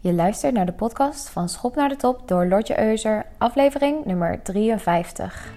[0.00, 4.42] Je luistert naar de podcast van Schop naar de Top door Lotje Euser, aflevering nummer
[4.42, 5.52] 53.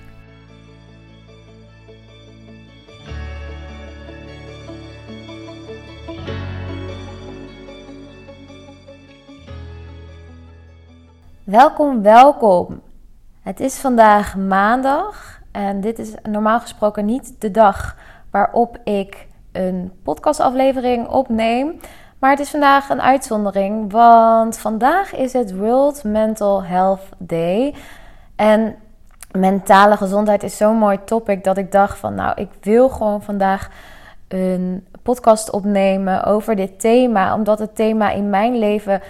[11.43, 12.81] Welkom, welkom.
[13.41, 17.97] Het is vandaag maandag en dit is normaal gesproken niet de dag
[18.31, 21.79] waarop ik een podcastaflevering opneem.
[22.21, 27.75] Maar het is vandaag een uitzondering, want vandaag is het World Mental Health Day.
[28.35, 28.75] En
[29.31, 33.69] mentale gezondheid is zo'n mooi topic dat ik dacht van nou, ik wil gewoon vandaag
[34.27, 39.01] een podcast opnemen over dit thema, omdat het thema in mijn leven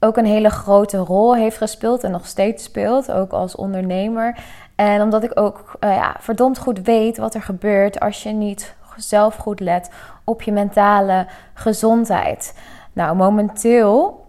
[0.00, 4.38] ook een hele grote rol heeft gespeeld en nog steeds speelt, ook als ondernemer.
[4.74, 8.74] En omdat ik ook uh, ja, verdomd goed weet wat er gebeurt als je niet
[8.96, 9.90] zelf goed let
[10.24, 12.58] op je mentale gezondheid.
[12.92, 14.26] Nou, momenteel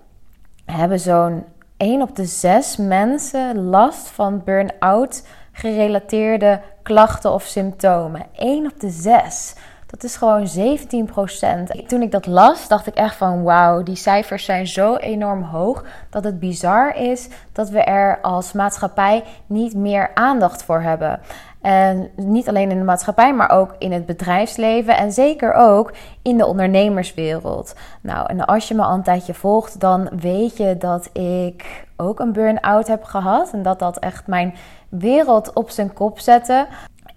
[0.65, 1.43] hebben zo'n
[1.77, 8.25] 1 op de 6 mensen last van burn-out gerelateerde klachten of symptomen.
[8.35, 9.55] 1 op de 6.
[9.85, 14.45] Dat is gewoon 17% Toen ik dat las, dacht ik echt van wauw, die cijfers
[14.45, 20.11] zijn zo enorm hoog dat het bizar is dat we er als maatschappij niet meer
[20.13, 21.19] aandacht voor hebben.
[21.63, 26.37] En niet alleen in de maatschappij, maar ook in het bedrijfsleven en zeker ook in
[26.37, 27.75] de ondernemerswereld.
[28.01, 32.19] Nou, en als je me al een tijdje volgt, dan weet je dat ik ook
[32.19, 33.51] een burn-out heb gehad.
[33.53, 34.55] En dat dat echt mijn
[34.89, 36.67] wereld op zijn kop zette.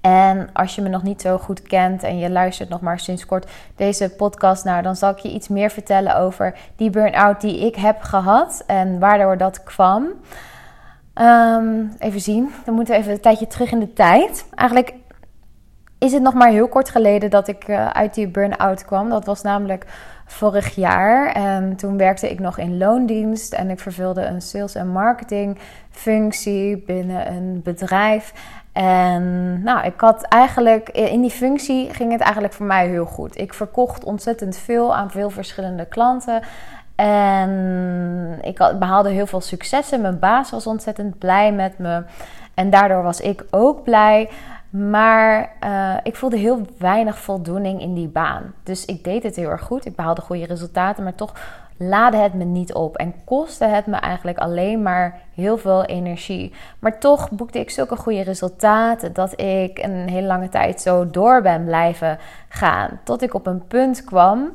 [0.00, 3.26] En als je me nog niet zo goed kent en je luistert nog maar sinds
[3.26, 7.66] kort deze podcast naar, dan zal ik je iets meer vertellen over die burn-out die
[7.66, 10.06] ik heb gehad en waardoor dat kwam.
[11.16, 14.46] Ehm, even zien, dan moeten we even een tijdje terug in de tijd.
[14.54, 14.94] Eigenlijk
[15.98, 19.08] is het nog maar heel kort geleden dat ik uh, uit die burn-out kwam.
[19.08, 19.86] Dat was namelijk
[20.26, 21.32] vorig jaar.
[21.32, 25.58] En toen werkte ik nog in loondienst en ik vervulde een sales- en marketing
[25.90, 28.32] functie binnen een bedrijf.
[28.72, 33.38] En nou, ik had eigenlijk in die functie ging het eigenlijk voor mij heel goed.
[33.38, 36.42] Ik verkocht ontzettend veel aan veel verschillende klanten.
[36.96, 40.00] En ik behaalde heel veel successen.
[40.00, 42.02] Mijn baas was ontzettend blij met me.
[42.54, 44.28] En daardoor was ik ook blij.
[44.70, 48.54] Maar uh, ik voelde heel weinig voldoening in die baan.
[48.62, 49.86] Dus ik deed het heel erg goed.
[49.86, 51.04] Ik behaalde goede resultaten.
[51.04, 51.32] Maar toch
[51.76, 52.96] laadde het me niet op.
[52.96, 56.52] En kostte het me eigenlijk alleen maar heel veel energie.
[56.78, 59.12] Maar toch boekte ik zulke goede resultaten.
[59.12, 62.18] Dat ik een hele lange tijd zo door ben blijven
[62.48, 63.00] gaan.
[63.04, 64.50] Tot ik op een punt kwam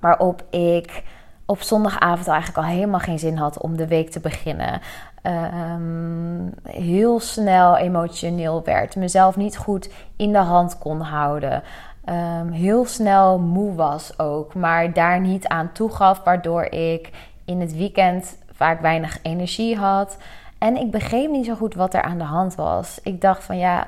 [0.00, 1.02] waarop ik
[1.46, 4.80] op zondagavond eigenlijk al helemaal geen zin had om de week te beginnen.
[5.22, 8.96] Um, heel snel emotioneel werd.
[8.96, 11.62] Mezelf niet goed in de hand kon houden.
[12.08, 14.54] Um, heel snel moe was ook.
[14.54, 16.20] Maar daar niet aan toegaf.
[16.24, 17.10] Waardoor ik
[17.44, 20.16] in het weekend vaak weinig energie had.
[20.58, 22.98] En ik begreep niet zo goed wat er aan de hand was.
[23.02, 23.86] Ik dacht van ja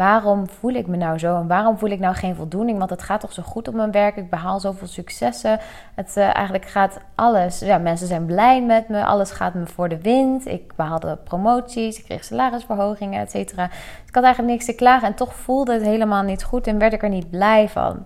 [0.00, 2.78] waarom voel ik me nou zo en waarom voel ik nou geen voldoening?
[2.78, 5.58] Want het gaat toch zo goed op mijn werk, ik behaal zoveel successen.
[5.94, 9.88] Het uh, eigenlijk gaat alles, ja, mensen zijn blij met me, alles gaat me voor
[9.88, 10.46] de wind.
[10.46, 13.64] Ik behaalde promoties, ik kreeg salarisverhogingen, et cetera.
[14.06, 16.92] Ik had eigenlijk niks te klagen en toch voelde het helemaal niet goed en werd
[16.92, 18.04] ik er niet blij van.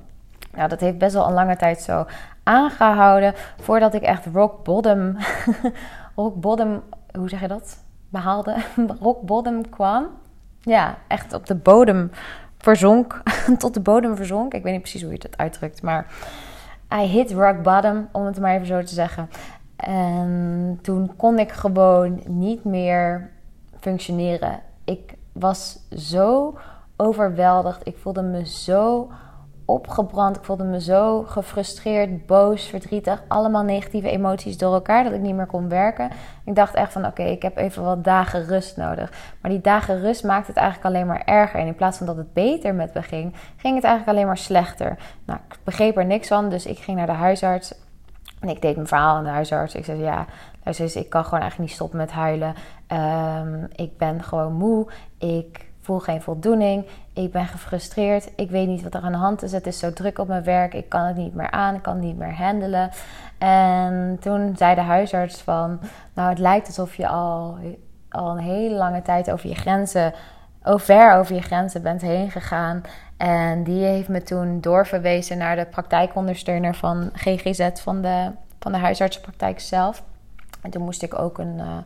[0.55, 2.07] Nou, dat heeft best wel een lange tijd zo
[2.43, 5.17] aangehouden voordat ik echt rock bottom,
[6.17, 6.83] rock bottom,
[7.19, 7.79] hoe zeg je dat?
[8.09, 8.57] Behaalde,
[9.01, 10.07] rock bottom kwam
[10.65, 12.11] ja, echt op de bodem
[12.59, 13.23] verzonk.
[13.59, 14.55] tot de bodem verzonk.
[14.55, 16.07] Ik weet niet precies hoe je het uitdrukt, maar
[16.93, 19.31] I hit rock bottom, om het maar even zo te zeggen.
[19.77, 23.31] En toen kon ik gewoon niet meer
[23.81, 24.61] functioneren.
[24.85, 26.59] Ik was zo
[26.97, 27.87] overweldigd.
[27.87, 29.11] Ik voelde me zo
[29.65, 30.37] opgebrand.
[30.37, 33.23] Ik voelde me zo gefrustreerd, boos, verdrietig.
[33.29, 36.11] Allemaal negatieve emoties door elkaar dat ik niet meer kon werken.
[36.45, 39.13] Ik dacht echt van oké, ik heb even wat dagen rust nodig.
[39.41, 41.61] Maar die dagen rust maakte het eigenlijk alleen maar erger.
[41.61, 44.39] En in plaats van dat het beter met me ging, ging het eigenlijk alleen maar
[44.39, 44.97] slechter.
[45.25, 47.75] Nou, ik begreep er niks van, dus ik ging naar de huisarts.
[48.41, 49.75] En ik deed mijn verhaal aan de huisarts.
[49.75, 50.27] Ik zei ja,
[50.65, 52.55] luister ik kan gewoon eigenlijk niet stoppen met huilen.
[52.93, 54.87] Um, ik ben gewoon moe.
[55.19, 56.87] Ik voel geen voldoening.
[57.13, 58.33] Ik ben gefrustreerd.
[58.37, 59.53] Ik weet niet wat er aan de hand is.
[59.53, 60.75] Het is zo druk op mijn werk.
[60.75, 61.75] Ik kan het niet meer aan.
[61.75, 62.91] Ik kan niet meer handelen.
[63.39, 65.81] En toen zei de huisarts van...
[66.15, 67.59] Nou, het lijkt alsof je al,
[68.09, 70.13] al een hele lange tijd over je grenzen...
[70.63, 72.83] ver over je grenzen bent heen gegaan.
[73.17, 77.71] En die heeft me toen doorverwezen naar de praktijkondersteuner van GGZ...
[77.75, 80.03] van de, van de huisartsenpraktijk zelf.
[80.63, 81.59] En toen moest ik ook een...
[81.59, 81.77] Uh,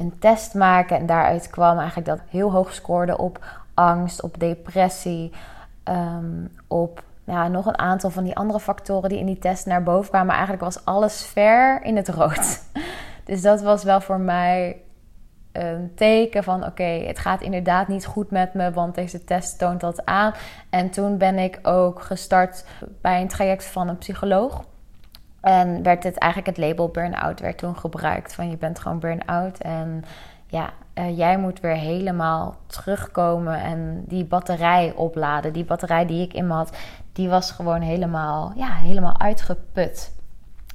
[0.00, 0.96] een test maken.
[0.96, 3.44] En daaruit kwam eigenlijk dat heel hoog scoorde op
[3.74, 5.32] angst, op depressie,
[5.84, 9.82] um, op ja, nog een aantal van die andere factoren die in die test naar
[9.82, 10.26] boven kwamen.
[10.26, 12.58] Maar eigenlijk was alles ver in het rood.
[13.24, 14.76] Dus dat was wel voor mij
[15.52, 19.80] een teken van oké, het gaat inderdaad niet goed met me, want deze test toont
[19.80, 20.32] dat aan.
[20.70, 22.64] En toen ben ik ook gestart
[23.00, 24.64] bij een traject van een psycholoog.
[25.40, 28.34] En werd het eigenlijk het label burn-out werd toen gebruikt.
[28.34, 30.04] Van je bent gewoon burn-out en
[30.46, 35.52] ja, uh, jij moet weer helemaal terugkomen en die batterij opladen.
[35.52, 36.76] Die batterij die ik in me had,
[37.12, 40.12] die was gewoon helemaal, ja, helemaal uitgeput.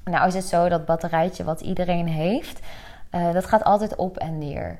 [0.04, 2.60] Nou is het zo dat batterijtje wat iedereen heeft,
[3.12, 4.80] uh, dat gaat altijd op en neer.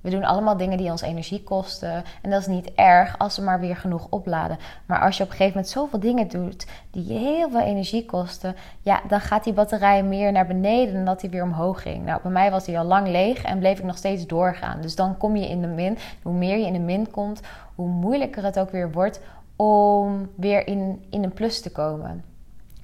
[0.00, 2.04] We doen allemaal dingen die ons energie kosten.
[2.22, 4.58] En dat is niet erg als ze maar weer genoeg opladen.
[4.86, 8.06] Maar als je op een gegeven moment zoveel dingen doet die je heel veel energie
[8.06, 12.04] kosten, ja, dan gaat die batterij meer naar beneden dan dat hij weer omhoog ging.
[12.04, 14.80] Nou, bij mij was hij al lang leeg en bleef ik nog steeds doorgaan.
[14.80, 15.98] Dus dan kom je in de min.
[16.22, 17.40] Hoe meer je in de min komt,
[17.74, 19.20] hoe moeilijker het ook weer wordt
[19.56, 22.24] om weer in, in een plus te komen.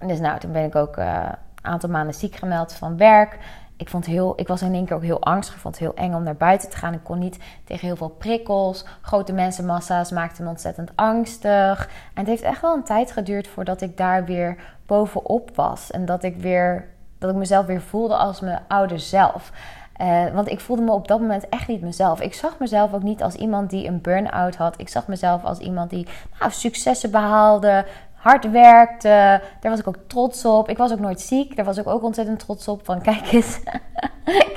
[0.06, 1.22] Dus nou, toen ben ik ook uh,
[1.62, 3.38] een aantal maanden ziek gemeld van werk
[3.76, 5.54] ik, vond heel, ik was in één keer ook heel angstig.
[5.54, 6.92] Ik vond het heel eng om naar buiten te gaan.
[6.92, 8.84] Ik kon niet tegen heel veel prikkels.
[9.00, 11.86] Grote mensenmassa's maakten me ontzettend angstig.
[11.86, 14.56] En het heeft echt wel een tijd geduurd voordat ik daar weer
[14.86, 15.90] bovenop was.
[15.90, 16.88] En dat ik, weer,
[17.18, 19.52] dat ik mezelf weer voelde als mijn oude zelf.
[20.00, 22.20] Uh, want ik voelde me op dat moment echt niet mezelf.
[22.20, 24.80] Ik zag mezelf ook niet als iemand die een burn-out had.
[24.80, 26.06] Ik zag mezelf als iemand die
[26.40, 27.84] nou, successen behaalde,
[28.26, 29.40] hard werkte.
[29.60, 30.68] Daar was ik ook trots op.
[30.68, 31.56] Ik was ook nooit ziek.
[31.56, 32.84] Daar was ik ook ontzettend trots op.
[32.84, 33.60] Van kijk eens,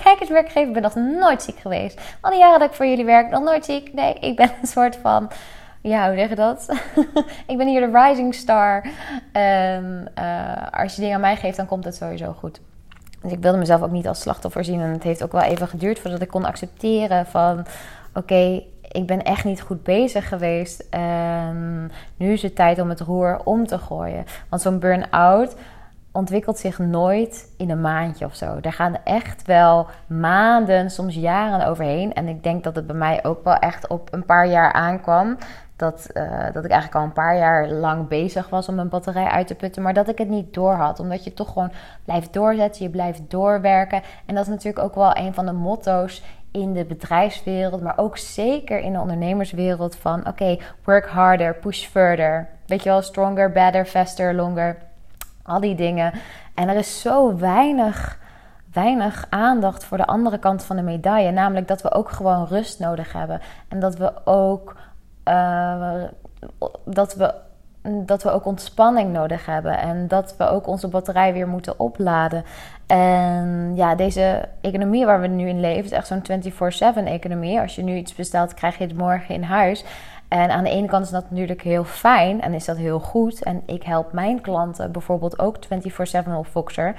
[0.04, 0.68] kijk eens werkgever.
[0.68, 2.02] Ik ben nog nooit ziek geweest.
[2.22, 3.94] Al die jaren dat ik voor jullie werk, nog nooit ziek.
[3.94, 5.30] Nee, ik ben een soort van...
[5.82, 6.68] Ja, hoe zeg je dat?
[7.52, 8.86] ik ben hier de rising star.
[9.32, 12.62] En uh, als je dingen aan mij geeft, dan komt het sowieso goed.
[13.22, 14.82] Dus ik wilde mezelf ook niet als slachtoffer zien.
[14.82, 17.66] En het heeft ook wel even geduurd voordat ik kon accepteren van...
[18.14, 20.88] Oké, ik ben echt niet goed bezig geweest.
[20.90, 24.26] En nu is het tijd om het roer om te gooien.
[24.50, 25.56] Want zo'n burn-out
[26.12, 28.60] ontwikkelt zich nooit in een maandje of zo.
[28.60, 32.14] Daar gaan echt wel maanden, soms jaren overheen.
[32.14, 35.38] En ik denk dat het bij mij ook wel echt op een paar jaar aankwam.
[35.76, 39.28] Dat, uh, dat ik eigenlijk al een paar jaar lang bezig was om mijn batterij
[39.28, 39.82] uit te putten.
[39.82, 41.00] Maar dat ik het niet door had.
[41.00, 41.72] Omdat je toch gewoon
[42.06, 42.84] blijft doorzetten.
[42.84, 44.02] Je blijft doorwerken.
[44.26, 48.18] En dat is natuurlijk ook wel een van de motto's in de bedrijfswereld, maar ook
[48.18, 52.50] zeker in de ondernemerswereld van oké, work harder, push further.
[52.66, 54.78] Weet je wel, stronger, better, faster, longer.
[55.44, 56.14] Al die dingen.
[56.54, 58.20] En er is zo weinig,
[58.74, 61.32] weinig aandacht voor de andere kant van de medaille.
[61.32, 63.42] Namelijk dat we ook gewoon rust nodig hebben.
[63.68, 64.76] En dat we ook,
[65.26, 66.04] uh,
[66.86, 67.34] dat we
[67.82, 72.44] dat we ook ontspanning nodig hebben en dat we ook onze batterij weer moeten opladen.
[72.88, 77.60] En ja, deze economie waar we nu in leven is echt zo'n 24/7 economie.
[77.60, 79.86] Als je nu iets bestelt, krijg je het morgen in huis.
[80.28, 83.44] En aan de ene kant is dat natuurlijk heel fijn en is dat heel goed.
[83.44, 86.96] En ik help mijn klanten bijvoorbeeld ook 24/7 op Voxer.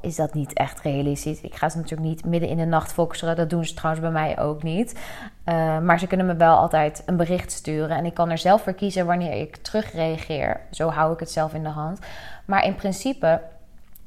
[0.00, 1.40] Is dat niet echt realistisch.
[1.40, 3.36] Ik ga ze natuurlijk niet midden in de nacht foxeren.
[3.36, 4.98] Dat doen ze trouwens bij mij ook niet.
[5.44, 7.96] Uh, maar ze kunnen me wel altijd een bericht sturen.
[7.96, 10.60] En ik kan er zelf voor kiezen wanneer ik terugreageer.
[10.70, 11.98] Zo hou ik het zelf in de hand.
[12.44, 13.40] Maar in principe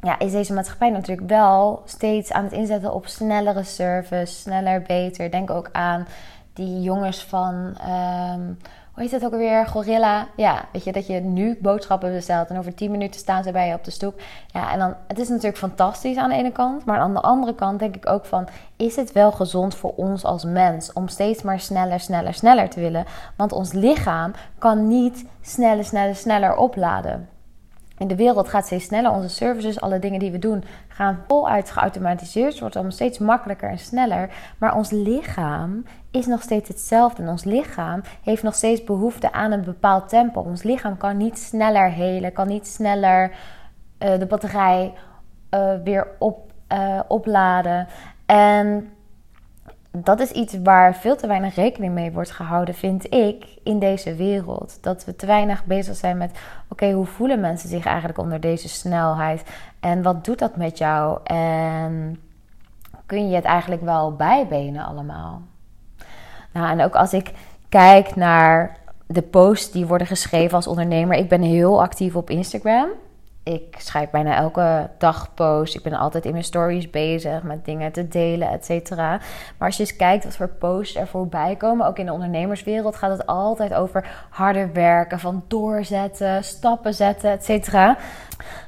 [0.02, 4.34] ja, is deze maatschappij natuurlijk wel steeds aan het inzetten op snellere service.
[4.34, 5.32] Sneller, beter.
[5.32, 6.08] Denk ook aan
[6.54, 7.78] die jongens van...
[8.36, 8.58] Um,
[9.00, 9.68] hoe heet het ook alweer?
[9.68, 10.28] Gorilla.
[10.36, 13.68] Ja, weet je, dat je nu boodschappen bestelt en over 10 minuten staan ze bij
[13.68, 14.22] je op de stoep.
[14.48, 17.56] Ja, en dan, het is natuurlijk fantastisch aan de ene kant, maar aan de andere
[17.56, 18.48] kant denk ik ook van,
[18.78, 22.80] is het wel gezond voor ons als mens om steeds maar sneller, sneller, sneller te
[22.80, 23.06] willen?
[23.36, 27.30] Want ons lichaam kan niet sneller, sneller, sneller opladen
[28.00, 29.12] in de wereld gaat steeds sneller.
[29.12, 32.52] Onze services, alle dingen die we doen, gaan voluit geautomatiseerd.
[32.52, 34.30] Het wordt allemaal steeds makkelijker en sneller.
[34.58, 37.24] Maar ons lichaam is nog steeds hetzelfde.
[37.24, 40.42] En ons lichaam heeft nog steeds behoefte aan een bepaald tempo.
[40.42, 43.32] Ons lichaam kan niet sneller helen, kan niet sneller
[44.00, 44.94] uh, de batterij
[45.52, 47.88] uh, weer op, uh, opladen.
[48.26, 48.90] En
[49.92, 54.16] dat is iets waar veel te weinig rekening mee wordt gehouden, vind ik, in deze
[54.16, 54.78] wereld.
[54.82, 58.70] Dat we te weinig bezig zijn met: oké, hoe voelen mensen zich eigenlijk onder deze
[58.70, 59.44] snelheid?
[59.80, 61.20] En wat doet dat met jou?
[61.24, 62.20] En
[63.06, 65.42] kun je het eigenlijk wel bijbenen allemaal?
[66.52, 67.32] Nou, en ook als ik
[67.70, 68.78] kijk naar
[69.08, 71.18] de posts die worden geschreven als ondernemer.
[71.18, 72.90] Ik ben heel actief op Instagram
[73.50, 75.76] ik schrijf bijna elke dag post.
[75.76, 79.10] Ik ben altijd in mijn stories bezig met dingen te delen, et cetera.
[79.58, 82.96] Maar als je eens kijkt wat voor posts er voorbij komen, ook in de ondernemerswereld,
[82.96, 87.98] gaat het altijd over harder werken, van doorzetten, stappen zetten, et cetera.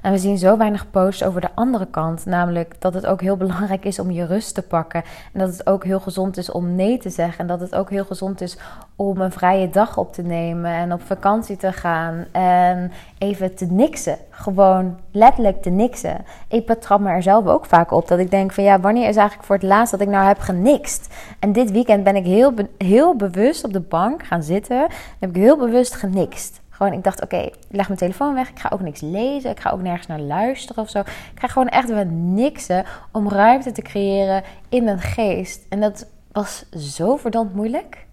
[0.01, 2.25] En we zien zo weinig posts over de andere kant.
[2.25, 5.03] Namelijk dat het ook heel belangrijk is om je rust te pakken.
[5.33, 7.39] En dat het ook heel gezond is om nee te zeggen.
[7.39, 8.57] En dat het ook heel gezond is
[8.95, 10.71] om een vrije dag op te nemen.
[10.71, 12.25] En op vakantie te gaan.
[12.31, 14.17] En even te niksen.
[14.29, 16.25] Gewoon letterlijk te niksen.
[16.47, 18.07] Ik betrap me er zelf ook vaak op.
[18.07, 20.39] Dat ik denk van ja, wanneer is eigenlijk voor het laatst dat ik nou heb
[20.39, 21.13] genikst?
[21.39, 24.81] En dit weekend ben ik heel, heel bewust op de bank gaan zitten.
[24.81, 26.60] En heb ik heel bewust genikst.
[26.87, 28.49] Ik dacht, oké, leg mijn telefoon weg.
[28.49, 29.51] Ik ga ook niks lezen.
[29.51, 30.99] Ik ga ook nergens naar luisteren of zo.
[30.99, 35.65] Ik ga gewoon echt wat niksen om ruimte te creëren in mijn geest.
[35.69, 38.05] En dat was zo verdomd moeilijk.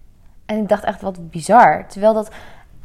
[0.45, 1.87] En ik dacht echt, wat bizar.
[1.87, 2.31] Terwijl dat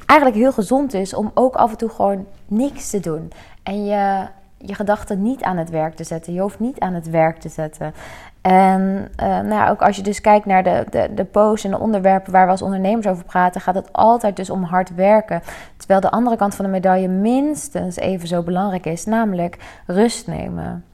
[0.06, 3.32] eigenlijk heel gezond is om ook af en toe gewoon niks te doen.
[3.62, 4.26] En je,
[4.58, 6.32] je gedachten niet aan het werk te zetten.
[6.32, 7.94] Je hoeft niet aan het werk te zetten.
[8.44, 11.70] En uh, nou ja, ook als je dus kijkt naar de, de, de posts en
[11.70, 15.42] de onderwerpen waar we als ondernemers over praten, gaat het altijd dus om hard werken.
[15.76, 20.84] Terwijl de andere kant van de medaille minstens even zo belangrijk is, namelijk rust nemen.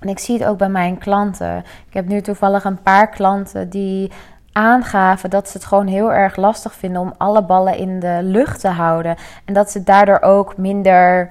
[0.00, 1.58] En ik zie het ook bij mijn klanten.
[1.88, 4.12] Ik heb nu toevallig een paar klanten die
[4.52, 8.60] aangaven dat ze het gewoon heel erg lastig vinden om alle ballen in de lucht
[8.60, 9.16] te houden.
[9.44, 11.30] En dat ze daardoor ook minder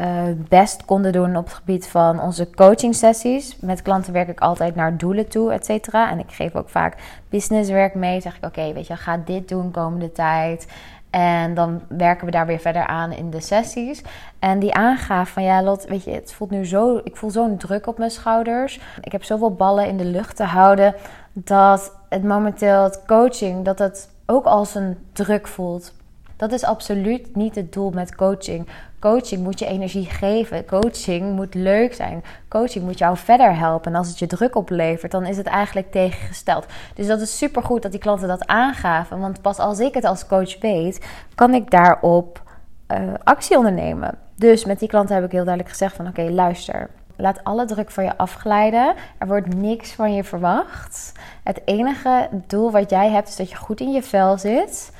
[0.00, 3.56] uh, best konden doen op het gebied van onze coaching sessies.
[3.60, 6.10] Met klanten werk ik altijd naar doelen toe, et cetera.
[6.10, 6.96] En ik geef ook vaak
[7.28, 8.20] businesswerk mee.
[8.20, 10.66] Zeg ik, oké, weet je, ga dit doen komende tijd.
[11.10, 14.02] En dan werken we daar weer verder aan in de sessies.
[14.38, 17.00] En die aangaf van ja, Lot, weet je, het voelt nu zo.
[17.04, 18.80] Ik voel zo'n druk op mijn schouders.
[19.00, 20.94] Ik heb zoveel ballen in de lucht te houden.
[21.32, 25.92] Dat het momenteel het coaching, dat het ook als een druk voelt.
[26.36, 28.66] Dat is absoluut niet het doel met coaching.
[29.00, 30.66] Coaching moet je energie geven.
[30.66, 32.24] Coaching moet leuk zijn.
[32.48, 33.92] Coaching moet jou verder helpen.
[33.92, 36.66] En als het je druk oplevert, dan is het eigenlijk tegengesteld.
[36.94, 39.20] Dus dat is super goed dat die klanten dat aangaven.
[39.20, 42.42] Want pas als ik het als coach weet, kan ik daarop
[42.88, 44.18] uh, actie ondernemen.
[44.36, 46.90] Dus met die klanten heb ik heel duidelijk gezegd van oké, luister.
[47.16, 48.94] Laat alle druk van je afglijden.
[49.18, 51.12] Er wordt niks van je verwacht.
[51.44, 54.92] Het enige doel wat jij hebt is dat je goed in je vel zit.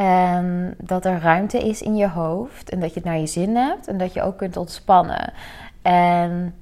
[0.00, 2.70] En dat er ruimte is in je hoofd.
[2.70, 3.86] En dat je het naar je zin hebt.
[3.86, 5.32] En dat je ook kunt ontspannen.
[5.82, 6.54] En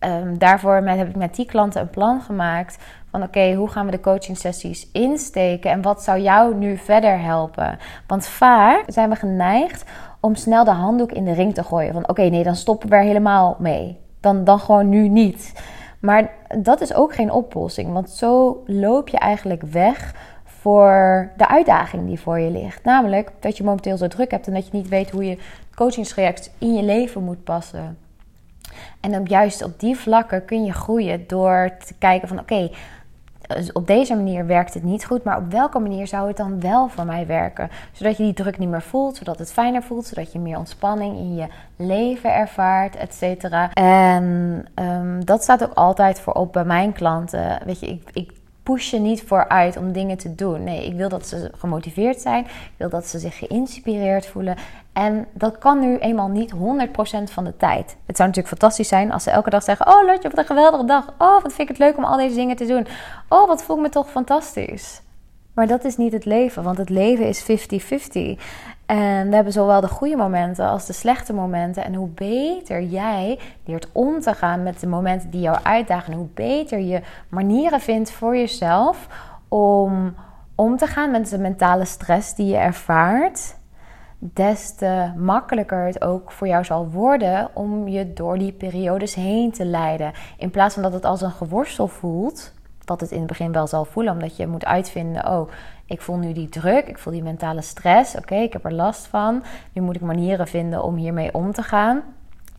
[0.00, 2.78] um, daarvoor heb ik met die klanten een plan gemaakt.
[3.10, 5.70] Van oké, hoe gaan we de coaching sessies insteken?
[5.70, 7.78] En wat zou jou nu verder helpen?
[8.06, 9.84] Want vaak zijn we geneigd
[10.20, 11.92] om snel de handdoek in de ring te gooien.
[11.92, 14.00] Van oké, nee, dan stoppen we er helemaal mee.
[14.20, 15.52] Dan, dan gewoon nu niet.
[16.00, 17.92] Maar dat is ook geen oplossing.
[17.92, 20.14] Want zo loop je eigenlijk weg
[20.62, 22.84] voor de uitdaging die voor je ligt.
[22.84, 25.38] Namelijk dat je momenteel zo druk hebt en dat je niet weet hoe je
[25.74, 27.98] coachingstraject in je leven moet passen.
[29.00, 32.70] En op juist op die vlakken kun je groeien door te kijken van oké,
[33.46, 36.60] dus op deze manier werkt het niet goed, maar op welke manier zou het dan
[36.60, 37.70] wel voor mij werken?
[37.92, 41.16] Zodat je die druk niet meer voelt, zodat het fijner voelt, zodat je meer ontspanning
[41.16, 43.72] in je leven ervaart, et cetera.
[43.72, 44.24] En
[44.74, 47.60] um, dat staat ook altijd voorop bij mijn klanten.
[47.64, 50.64] Weet je, ik, ik push je niet vooruit om dingen te doen.
[50.64, 52.44] Nee, ik wil dat ze gemotiveerd zijn.
[52.44, 54.56] Ik wil dat ze zich geïnspireerd voelen.
[54.92, 56.56] En dat kan nu eenmaal niet 100%
[57.24, 57.96] van de tijd.
[58.06, 60.84] Het zou natuurlijk fantastisch zijn als ze elke dag zeggen: Oh, Lotje, wat een geweldige
[60.84, 61.06] dag.
[61.18, 62.86] Oh, wat vind ik het leuk om al deze dingen te doen.
[63.28, 65.02] Oh, wat voel ik me toch fantastisch.
[65.54, 67.44] Maar dat is niet het leven, want het leven is 50-50.
[68.86, 71.84] En we hebben zowel de goede momenten als de slechte momenten.
[71.84, 76.28] En hoe beter jij leert om te gaan met de momenten die jou uitdagen, hoe
[76.34, 79.06] beter je manieren vindt voor jezelf
[79.48, 80.14] om
[80.54, 83.56] om te gaan met de mentale stress die je ervaart,
[84.18, 89.52] des te makkelijker het ook voor jou zal worden om je door die periodes heen
[89.52, 90.12] te leiden.
[90.36, 92.52] In plaats van dat het als een geworstel voelt,
[92.84, 95.50] wat het in het begin wel zal voelen, omdat je moet uitvinden: oh,
[95.86, 98.16] ik voel nu die druk, ik voel die mentale stress.
[98.16, 99.42] Oké, ik heb er last van.
[99.72, 102.02] Nu moet ik manieren vinden om hiermee om te gaan.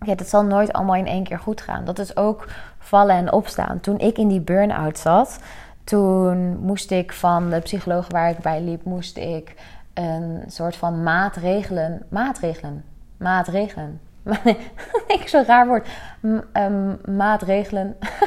[0.05, 1.85] Ja, dat zal nooit allemaal in één keer goed gaan.
[1.85, 2.47] Dat is ook
[2.79, 3.79] vallen en opstaan.
[3.79, 5.39] Toen ik in die burn-out zat,
[5.83, 9.55] toen moest ik van de psycholoog waar ik bij liep, moest ik
[9.93, 12.83] een soort van maatregelen, maatregelen,
[13.17, 13.99] maatregelen.
[15.17, 15.87] ik zo'n raar woord.
[16.53, 17.95] Um, maatregelen.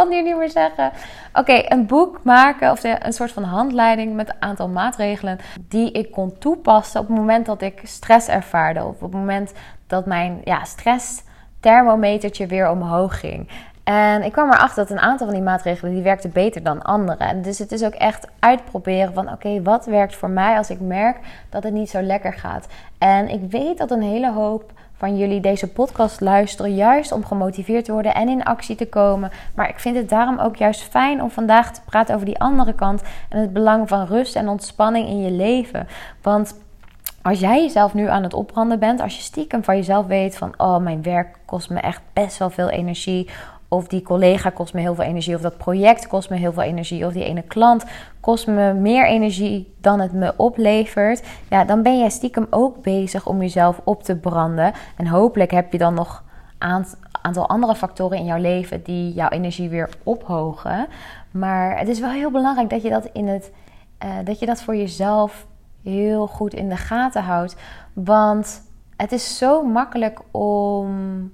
[0.00, 0.90] kan hier niet meer zeggen.
[1.32, 5.38] Oké, een boek maken of een soort van handleiding met een aantal maatregelen
[5.68, 8.84] die ik kon toepassen op het moment dat ik stress ervaarde.
[8.84, 9.52] Of op het moment
[9.86, 13.48] dat mijn ja, stressthermometertje weer omhoog ging.
[13.84, 17.24] En ik kwam erachter dat een aantal van die maatregelen die werkten beter dan andere.
[17.24, 20.80] En dus het is ook echt uitproberen van oké, wat werkt voor mij als ik
[20.80, 21.16] merk
[21.48, 22.66] dat het niet zo lekker gaat.
[22.98, 27.84] En ik weet dat een hele hoop van jullie deze podcast luisteren, juist om gemotiveerd
[27.84, 29.30] te worden en in actie te komen.
[29.54, 32.74] Maar ik vind het daarom ook juist fijn om vandaag te praten over die andere
[32.74, 35.88] kant en het belang van rust en ontspanning in je leven.
[36.22, 36.60] Want
[37.22, 40.54] als jij jezelf nu aan het opbranden bent, als je stiekem van jezelf weet van,
[40.56, 43.30] oh, mijn werk kost me echt best wel veel energie.
[43.72, 45.34] Of die collega kost me heel veel energie.
[45.34, 47.06] Of dat project kost me heel veel energie.
[47.06, 47.84] Of die ene klant
[48.20, 51.22] kost me meer energie dan het me oplevert.
[51.50, 54.72] Ja, dan ben jij stiekem ook bezig om jezelf op te branden.
[54.96, 56.24] En hopelijk heb je dan nog
[56.58, 56.84] een
[57.22, 60.86] aantal andere factoren in jouw leven die jouw energie weer ophogen.
[61.30, 63.52] Maar het is wel heel belangrijk dat je dat in het.
[64.04, 65.46] Uh, dat je dat voor jezelf
[65.82, 67.56] heel goed in de gaten houdt.
[67.92, 68.62] Want
[68.96, 71.32] het is zo makkelijk om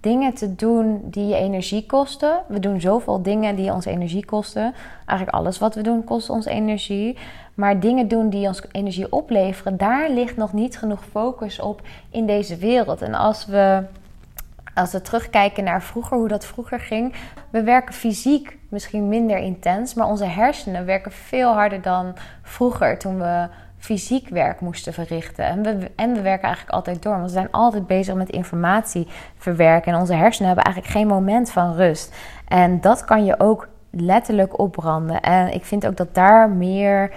[0.00, 2.40] dingen te doen die je energie kosten.
[2.48, 4.74] We doen zoveel dingen die ons energie kosten.
[5.06, 7.18] Eigenlijk alles wat we doen kost ons energie.
[7.54, 12.26] Maar dingen doen die ons energie opleveren, daar ligt nog niet genoeg focus op in
[12.26, 13.02] deze wereld.
[13.02, 13.82] En als we,
[14.74, 17.14] als we terugkijken naar vroeger, hoe dat vroeger ging.
[17.50, 23.18] We werken fysiek misschien minder intens, maar onze hersenen werken veel harder dan vroeger toen
[23.18, 25.44] we fysiek werk moesten verrichten.
[25.44, 27.12] En we, en we werken eigenlijk altijd door.
[27.12, 29.06] Want we zijn altijd bezig met informatie
[29.36, 29.92] verwerken.
[29.92, 32.14] En onze hersenen hebben eigenlijk geen moment van rust.
[32.48, 35.20] En dat kan je ook letterlijk opbranden.
[35.20, 37.12] En ik vind ook dat daar meer,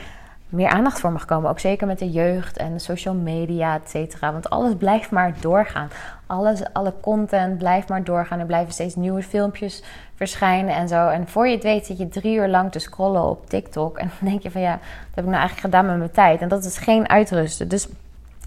[0.51, 1.49] meer aandacht voor mag komen.
[1.49, 4.31] Ook zeker met de jeugd en de social media, et cetera.
[4.31, 5.89] Want alles blijft maar doorgaan.
[6.27, 8.39] Alles, alle content blijft maar doorgaan.
[8.39, 9.83] Er blijven steeds nieuwe filmpjes
[10.15, 11.07] verschijnen en zo.
[11.07, 13.97] En voor je het weet zit je drie uur lang te scrollen op TikTok.
[13.97, 16.41] En dan denk je van ja, wat heb ik nou eigenlijk gedaan met mijn tijd?
[16.41, 17.67] En dat is geen uitrusten.
[17.67, 17.87] Dus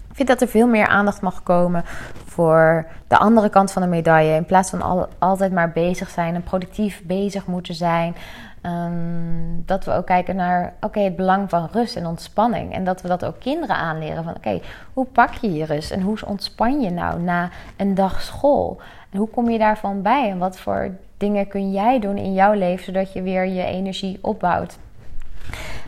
[0.09, 1.83] ik vind dat er veel meer aandacht mag komen
[2.25, 4.35] voor de andere kant van de medaille.
[4.35, 8.15] In plaats van al, altijd maar bezig zijn en productief bezig moeten zijn.
[8.65, 12.73] Ehm, dat we ook kijken naar oké, het belang van rust en ontspanning.
[12.73, 14.61] En dat we dat ook kinderen aanleren van oké,
[14.93, 18.81] hoe pak je je rust en hoe ontspan je nou na een dag school?
[19.09, 20.29] En hoe kom je daarvan bij?
[20.29, 24.17] En wat voor dingen kun jij doen in jouw leven zodat je weer je energie
[24.21, 24.77] opbouwt?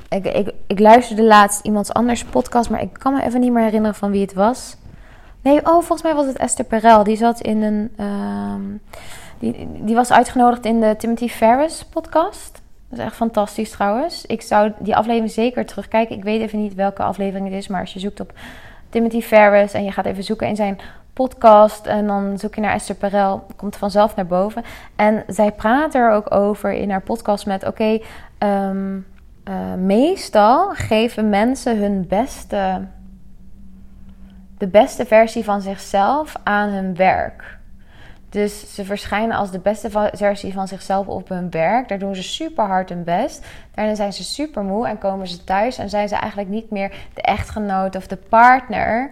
[0.09, 3.63] Ik, ik, ik luisterde laatst iemands anders podcast, maar ik kan me even niet meer
[3.63, 4.77] herinneren van wie het was.
[5.41, 7.03] Nee, oh, volgens mij was het Esther Perel.
[7.03, 7.93] Die zat in een.
[7.95, 8.61] Ehm,
[9.39, 12.65] die, die was uitgenodigd in de Timothy Ferris podcast.
[12.89, 14.25] Dat is echt fantastisch trouwens.
[14.25, 16.15] Ik zou die aflevering zeker terugkijken.
[16.15, 18.33] Ik weet even niet welke aflevering het is, maar als je zoekt op
[18.89, 20.79] Timothy Ferris en je gaat even zoeken in zijn
[21.13, 24.63] podcast en dan zoek je naar Esther Perel, komt vanzelf naar boven.
[24.95, 27.99] En zij praat er ook over in haar podcast met: oké,
[28.37, 28.97] ehm,
[29.43, 32.81] eh, meestal geven mensen hun beste,
[34.57, 37.56] de beste versie van zichzelf aan hun werk.
[38.29, 41.87] Dus ze verschijnen als de beste versie van zichzelf op hun werk.
[41.87, 43.45] Daar doen ze super hard hun best.
[43.73, 46.93] Daarna zijn ze super moe en komen ze thuis en zijn ze eigenlijk niet meer
[47.13, 49.11] de echtgenoot of de partner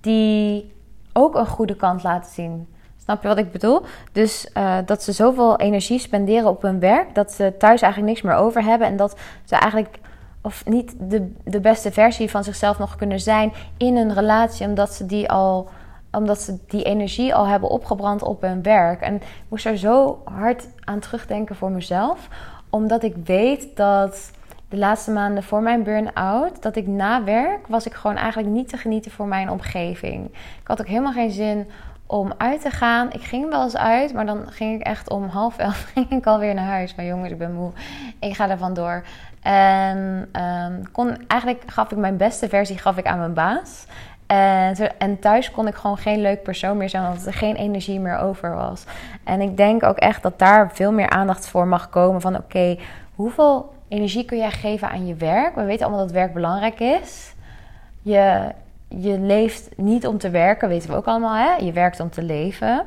[0.00, 0.72] die
[1.12, 2.68] ook een goede kant laten zien.
[3.02, 3.82] Snap je wat ik bedoel?
[4.12, 8.22] Dus uh, dat ze zoveel energie spenderen op hun werk dat ze thuis eigenlijk niks
[8.22, 9.98] meer over hebben en dat ze eigenlijk
[10.42, 14.94] of niet de, de beste versie van zichzelf nog kunnen zijn in een relatie, omdat
[14.94, 15.68] ze die al
[16.12, 19.00] omdat ze die energie al hebben opgebrand op hun werk.
[19.00, 22.28] En ik moest er zo hard aan terugdenken voor mezelf.
[22.70, 24.30] Omdat ik weet dat
[24.68, 28.68] de laatste maanden voor mijn burn-out, dat ik na werk was ik gewoon eigenlijk niet
[28.68, 30.26] te genieten voor mijn omgeving.
[30.34, 31.66] Ik had ook helemaal geen zin
[32.06, 33.12] om uit te gaan.
[33.12, 36.26] Ik ging wel eens uit, maar dan ging ik echt om half elf ging ik
[36.26, 36.94] alweer naar huis.
[36.94, 37.70] Maar jongens, ik ben moe.
[38.20, 39.02] Ik ga er vandoor.
[39.42, 43.86] En um, kon, eigenlijk gaf ik mijn beste versie gaf ik aan mijn baas.
[44.28, 48.00] En, en, thuis kon ik gewoon geen leuk persoon meer zijn, omdat er geen energie
[48.00, 48.84] meer over was.
[49.24, 52.20] En ik denk ook echt dat daar veel meer aandacht voor mag komen.
[52.20, 52.78] Van oké,
[53.14, 55.54] hoeveel energie kun jij geven aan je werk?
[55.54, 57.34] We weten allemaal dat werk belangrijk is.
[58.02, 58.52] Je,
[58.88, 61.34] je leeft niet om te werken, weten we ook allemaal.
[61.34, 61.64] Hè?
[61.64, 62.86] Je werkt om te leven.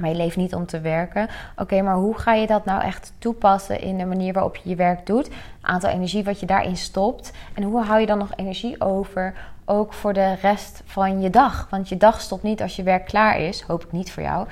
[0.00, 1.28] Maar je leeft niet om te werken.
[1.56, 4.76] Oké, maar hoe ga je dat nou echt toepassen in de manier waarop je je
[4.76, 5.30] werk doet?
[5.60, 7.32] Aantal energie wat je daarin stopt.
[7.54, 11.66] En hoe hou je dan nog energie over ook voor de rest van je dag.
[11.70, 13.62] Want je dag stopt niet als je werk klaar is.
[13.62, 14.46] Hoop ik niet voor jou.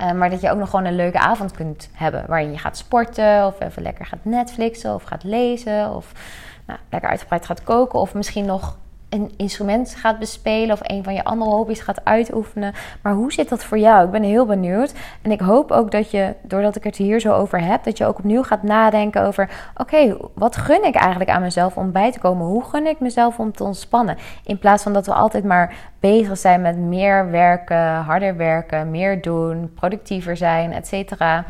[0.00, 2.24] Uh, maar dat je ook nog gewoon een leuke avond kunt hebben.
[2.26, 3.46] Waarin je gaat sporten.
[3.46, 4.94] Of even lekker gaat Netflixen.
[4.94, 5.94] Of gaat lezen.
[5.94, 6.12] Of
[6.66, 7.98] nou, lekker uitgebreid gaat koken.
[7.98, 8.76] Of misschien nog
[9.08, 12.74] een instrument gaat bespelen of een van je andere hobby's gaat uitoefenen.
[13.02, 14.04] Maar hoe zit dat voor jou?
[14.04, 14.94] Ik ben heel benieuwd.
[15.22, 18.06] En ik hoop ook dat je, doordat ik het hier zo over heb, dat je
[18.06, 22.18] ook opnieuw gaat nadenken over: oké, wat gun ik eigenlijk aan mezelf om bij te
[22.18, 22.46] komen?
[22.46, 24.16] Hoe gun ik mezelf om te ontspannen?
[24.44, 29.22] In plaats van dat we altijd maar bezig zijn met meer werken, harder werken, meer
[29.22, 31.44] doen, productiever zijn, et cetera.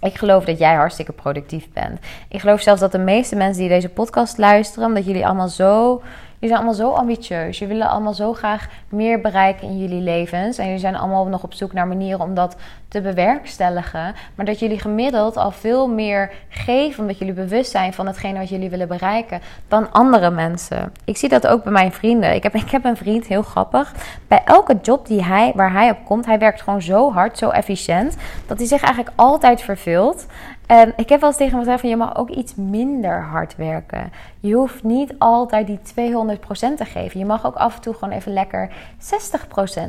[0.00, 1.98] Ik geloof dat jij hartstikke productief bent.
[2.28, 6.02] Ik geloof zelfs dat de meeste mensen die deze podcast luisteren, omdat jullie allemaal zo
[6.46, 7.58] Jullie zijn allemaal zo ambitieus.
[7.58, 10.58] Jullie willen allemaal zo graag meer bereiken in jullie levens.
[10.58, 12.56] En jullie zijn allemaal nog op zoek naar manieren om dat
[12.88, 14.14] te bewerkstelligen.
[14.34, 18.48] Maar dat jullie gemiddeld al veel meer geven, omdat jullie bewust zijn van hetgene wat
[18.48, 20.92] jullie willen bereiken, dan andere mensen.
[21.04, 22.34] Ik zie dat ook bij mijn vrienden.
[22.34, 23.94] Ik heb, ik heb een vriend, heel grappig.
[24.28, 27.48] Bij elke job die hij, waar hij op komt, hij werkt gewoon zo hard, zo
[27.48, 30.26] efficiënt, dat hij zich eigenlijk altijd verveelt.
[30.66, 34.12] En ik heb wel eens tegen gezegd van je mag ook iets minder hard werken.
[34.40, 37.18] Je hoeft niet altijd die 200% te geven.
[37.18, 38.72] Je mag ook af en toe gewoon even lekker 60%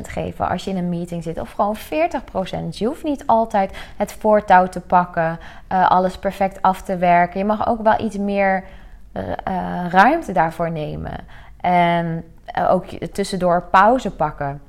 [0.02, 1.40] geven als je in een meeting zit.
[1.40, 1.80] Of gewoon 40%.
[2.70, 5.38] Je hoeft niet altijd het voortouw te pakken,
[5.72, 7.38] uh, alles perfect af te werken.
[7.38, 8.64] Je mag ook wel iets meer
[9.12, 9.22] uh,
[9.88, 11.16] ruimte daarvoor nemen.
[11.60, 12.24] En
[12.68, 14.60] ook tussendoor pauze pakken.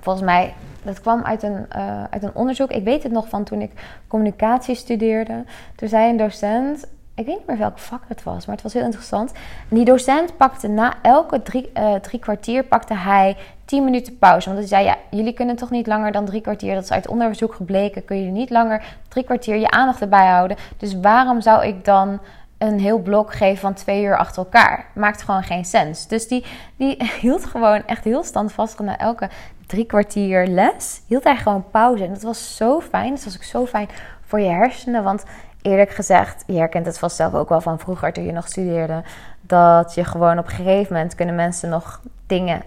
[0.00, 2.70] Volgens mij dat kwam uit een, uh, uit een onderzoek.
[2.70, 3.70] Ik weet het nog van toen ik
[4.06, 5.44] communicatie studeerde.
[5.74, 8.72] Toen zei een docent, ik weet niet meer welk vak het was, maar het was
[8.72, 9.32] heel interessant.
[9.68, 14.46] Die docent pakte na elke drie, uh, drie kwartier pakte hij 10 minuten pauze.
[14.46, 17.08] Want hij zei, ja, jullie kunnen toch niet langer dan drie kwartier, dat is uit
[17.08, 20.56] onderzoek gebleken, kun je niet langer drie kwartier je aandacht erbij houden.
[20.76, 22.20] Dus waarom zou ik dan
[22.62, 24.86] een heel blok geven van twee uur achter elkaar.
[24.94, 26.06] Maakt gewoon geen sens.
[26.06, 26.44] Dus die,
[26.76, 29.28] die hield gewoon echt heel standvastig na elke
[29.66, 31.02] drie kwartier les.
[31.06, 32.04] Hield hij gewoon pauze.
[32.04, 33.14] En dat was zo fijn.
[33.14, 33.88] Dat was ook zo fijn
[34.20, 35.02] voor je hersenen.
[35.02, 35.24] Want
[35.62, 39.02] eerlijk gezegd, je herkent het vast zelf ook wel van vroeger toen je nog studeerde.
[39.40, 42.62] Dat je gewoon op een gegeven moment kunnen mensen nog dingen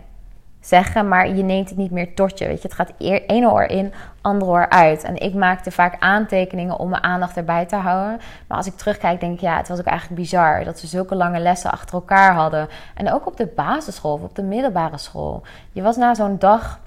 [0.67, 2.47] zeggen, maar je neemt het niet meer tot je.
[2.47, 2.91] Weet je, het gaat
[3.28, 5.04] één oor in, ander oor uit.
[5.04, 8.19] En ik maakte vaak aantekeningen om mijn aandacht erbij te houden.
[8.47, 11.15] Maar als ik terugkijk, denk ik, ja, het was ook eigenlijk bizar dat ze zulke
[11.15, 12.67] lange lessen achter elkaar hadden.
[12.95, 15.43] En ook op de basisschool of op de middelbare school.
[15.71, 16.80] Je was na zo'n dag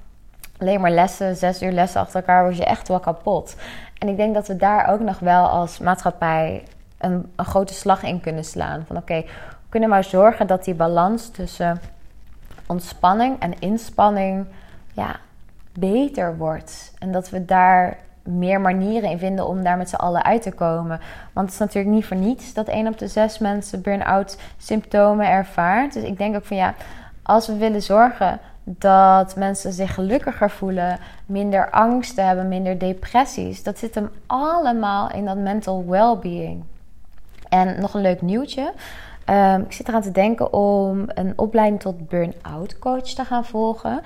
[0.57, 3.55] alleen maar lessen, zes uur lessen achter elkaar, was je echt wel kapot.
[3.97, 6.63] En ik denk dat we daar ook nog wel als maatschappij
[6.97, 8.83] een, een grote slag in kunnen slaan.
[8.87, 11.81] Van oké, we kunnen maar zorgen dat die balans tussen
[12.69, 14.45] ontspanning en inspanning
[14.93, 15.15] ja,
[15.73, 16.93] beter wordt.
[16.99, 20.51] En dat we daar meer manieren in vinden om daar met z'n allen uit te
[20.51, 20.99] komen.
[21.33, 25.29] Want het is natuurlijk niet voor niets dat 1 op de 6 mensen burn-out symptomen
[25.29, 25.93] ervaart.
[25.93, 26.73] Dus ik denk ook van ja,
[27.23, 33.77] als we willen zorgen dat mensen zich gelukkiger voelen, minder angst hebben, minder depressies, dat
[33.77, 36.63] zit hem allemaal in dat mental well-being.
[37.49, 38.73] En nog een leuk nieuwtje.
[39.29, 44.01] Um, ik zit eraan te denken om een opleiding tot burn-out coach te gaan volgen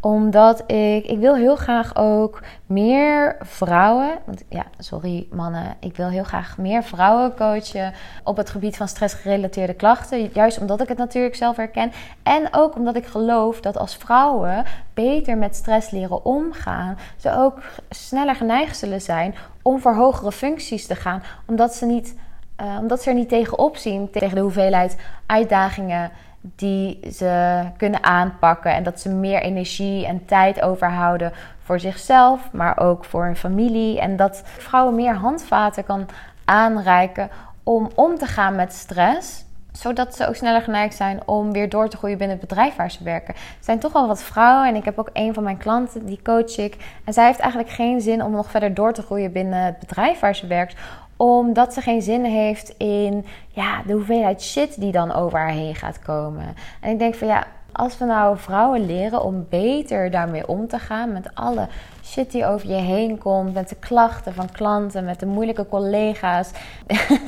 [0.00, 6.08] omdat ik, ik wil heel graag ook meer vrouwen, want ja, sorry mannen, ik wil
[6.08, 7.92] heel graag meer vrouwen coachen
[8.24, 10.30] op het gebied van stressgerelateerde klachten.
[10.32, 11.92] Juist omdat ik het natuurlijk zelf herken.
[12.22, 14.64] En ook omdat ik geloof dat als vrouwen
[14.94, 17.60] beter met stress leren omgaan, ze ook
[17.90, 21.22] sneller geneigd zullen zijn om voor hogere functies te gaan.
[21.46, 22.14] Omdat ze, niet,
[22.60, 28.74] uh, omdat ze er niet tegenop zien, tegen de hoeveelheid uitdagingen die ze kunnen aanpakken.
[28.74, 34.00] En dat ze meer energie en tijd overhouden voor zichzelf, maar ook voor hun familie.
[34.00, 36.08] En dat vrouwen meer handvaten kan
[36.44, 37.30] aanreiken
[37.62, 41.88] om om te gaan met stress zodat ze ook sneller geneigd zijn om weer door
[41.88, 43.34] te groeien binnen het bedrijf waar ze werken.
[43.34, 46.20] Er zijn toch wel wat vrouwen en ik heb ook een van mijn klanten, die
[46.22, 46.76] coach ik.
[47.04, 50.20] En zij heeft eigenlijk geen zin om nog verder door te groeien binnen het bedrijf
[50.20, 50.80] waar ze werkt
[51.18, 55.74] omdat ze geen zin heeft in ja, de hoeveelheid shit die dan over haar heen
[55.74, 56.54] gaat komen.
[56.80, 60.78] En ik denk van ja, als we nou vrouwen leren om beter daarmee om te
[60.78, 61.68] gaan met alle
[62.04, 66.50] shit die over je heen komt, met de klachten van klanten, met de moeilijke collega's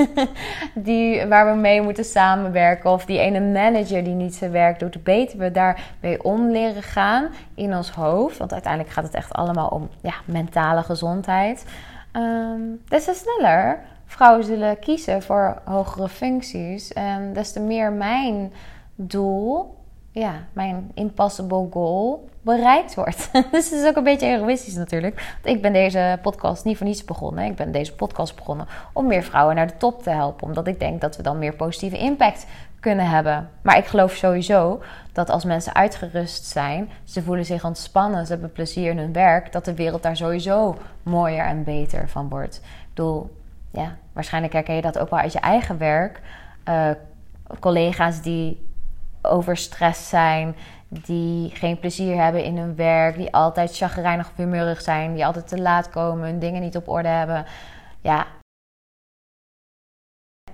[0.75, 5.05] die, waar we mee moeten samenwerken, of die ene manager die niet zijn werk doet,
[5.05, 8.39] beter we daarmee om leren gaan in ons hoofd.
[8.39, 11.65] Want uiteindelijk gaat het echt allemaal om ja, mentale gezondheid.
[12.13, 16.93] Um, des te sneller vrouwen zullen kiezen voor hogere functies.
[16.93, 18.53] En des te meer mijn
[18.95, 19.77] doel,
[20.13, 23.31] ja, mijn impossible goal, bereikt wordt.
[23.53, 25.37] dus het is ook een beetje egoïstisch natuurlijk.
[25.43, 27.45] Want ik ben deze podcast niet voor niets begonnen.
[27.45, 30.47] Ik ben deze podcast begonnen om meer vrouwen naar de top te helpen.
[30.47, 32.47] Omdat ik denk dat we dan meer positieve impact
[32.81, 33.51] kunnen hebben.
[33.63, 38.53] Maar ik geloof sowieso dat als mensen uitgerust zijn, ze voelen zich ontspannen, ze hebben
[38.53, 42.57] plezier in hun werk, dat de wereld daar sowieso mooier en beter van wordt.
[42.57, 43.37] Ik bedoel,
[43.71, 46.21] ja, waarschijnlijk herken je dat ook wel uit je eigen werk.
[46.69, 46.91] Uh,
[47.61, 48.69] collega's die
[49.23, 50.57] overstress zijn,
[50.89, 55.49] die geen plezier hebben in hun werk, die altijd chagrijnig of humeurig zijn, die altijd
[55.49, 57.45] te laat komen, hun dingen niet op orde hebben.
[58.01, 58.27] Ja,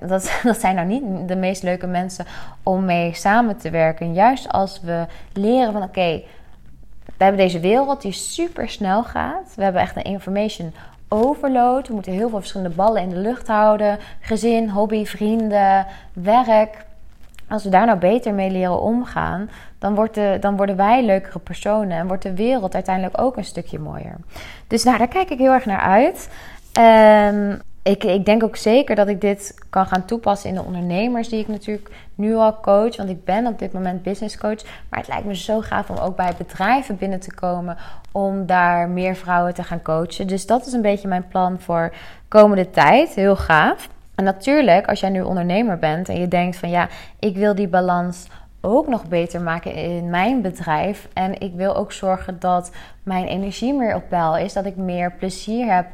[0.09, 2.24] dat, zijn nou niet de meest leuke mensen
[2.62, 4.14] om mee samen te werken.
[4.14, 6.22] Juist als we leren van oké,
[7.16, 9.52] we hebben deze wereld die super snel gaat.
[9.54, 10.74] We hebben echt een information
[11.09, 11.88] overload.
[11.88, 13.98] We moeten heel veel verschillende ballen in de lucht houden.
[14.20, 16.85] Gezin, hobby, vrienden, werk.
[17.48, 21.38] Als we daar nou beter mee leren omgaan, dan, wordt de, dan worden wij leukere
[21.38, 24.16] personen en wordt de wereld uiteindelijk ook een stukje mooier.
[24.66, 26.28] Dus nou, daar kijk ik heel erg naar uit.
[26.72, 31.29] En ik, ik denk ook zeker dat ik dit kan gaan toepassen in de ondernemers
[31.29, 32.96] die ik natuurlijk nu al coach.
[32.96, 34.62] Want ik ben op dit moment business coach.
[34.88, 37.77] Maar het lijkt me zo gaaf om ook bij bedrijven binnen te komen.
[38.12, 40.27] Om daar meer vrouwen te gaan coachen.
[40.27, 41.92] Dus dat is een beetje mijn plan voor
[42.29, 43.14] komende tijd.
[43.14, 43.88] Heel gaaf.
[44.14, 47.68] En natuurlijk, als jij nu ondernemer bent en je denkt van ja, ik wil die
[47.68, 48.27] balans
[48.61, 51.09] ook nog beter maken in mijn bedrijf.
[51.12, 52.70] En ik wil ook zorgen dat
[53.03, 54.53] mijn energie meer op peil is.
[54.53, 55.87] Dat ik meer plezier heb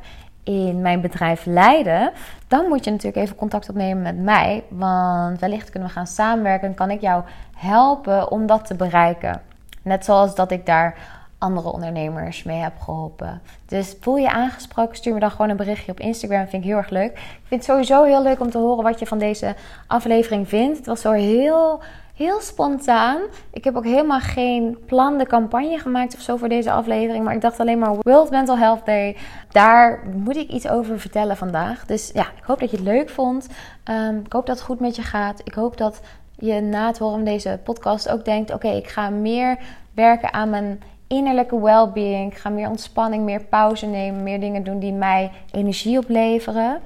[0.45, 2.13] in mijn bedrijf leiden,
[2.49, 4.65] dan moet je natuurlijk even contact opnemen met mij.
[4.69, 7.25] Want wellicht kunnen we gaan samenwerken en kan ik jou
[7.57, 9.43] helpen om dat te bereiken.
[9.83, 13.43] Net zoals dat ik daar andere ondernemers mee heb geholpen.
[13.67, 16.47] Dus voel je aangesproken, stuur me dan gewoon een berichtje op Instagram.
[16.47, 17.13] Vind ik heel erg leuk.
[17.13, 19.55] Ik vind het sowieso heel leuk om te horen wat je van deze
[19.87, 20.77] aflevering vindt.
[20.77, 21.81] Het was zo heel
[22.15, 23.21] heel spontaan.
[23.53, 27.25] Ik heb ook helemaal geen plan de campagne gemaakt of zo voor deze aflevering.
[27.25, 29.17] Maar ik dacht alleen maar World Mental Health Day.
[29.51, 31.87] Daar moet ik iets over vertellen vandaag.
[31.87, 33.49] Dus ja, ik hoop dat je het leuk vond.
[33.85, 35.41] Ehm, ik hoop dat het goed met je gaat.
[35.45, 36.01] Ik hoop dat
[36.37, 39.59] je na het horen van deze podcast ook denkt: oké, ik ga meer
[39.95, 42.33] werken aan mijn innerlijke well-being.
[42.33, 46.81] Ik ga meer ontspanning, meer pauze nemen, meer dingen doen die mij energie opleveren.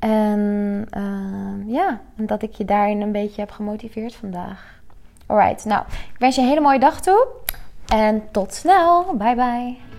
[0.00, 4.80] En uh, ja, dat ik je daarin een beetje heb gemotiveerd vandaag.
[5.26, 7.26] Alright, nou, ik wens je een hele mooie dag toe.
[7.86, 9.14] En tot snel.
[9.16, 9.89] Bye bye.